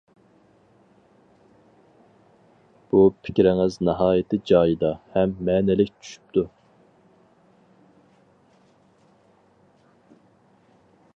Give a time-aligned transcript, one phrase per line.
[2.93, 6.49] بۇ پىكرىڭىز ناھايىتى جايىدا ھەم مەنىلىك چۈشۈپتۇ.